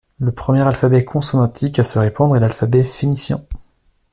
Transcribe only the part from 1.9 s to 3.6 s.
répandre est l'alphabet phénicien.